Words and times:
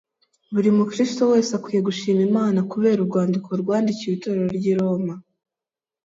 Buri 0.53 0.69
Mukristo 0.77 1.21
wese 1.31 1.51
akwiye 1.57 1.81
gushima 1.89 2.21
Imana 2.29 2.59
kubera 2.71 2.97
urwandiko 3.01 3.49
rwandikiwe 3.61 4.13
Itorero 4.15 4.49
ry’i 4.59 4.73
Roma. 4.79 5.13